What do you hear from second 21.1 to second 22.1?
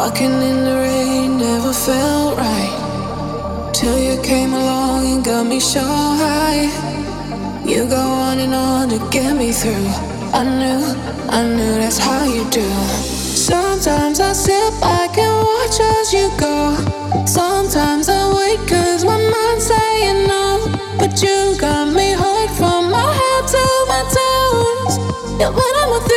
you got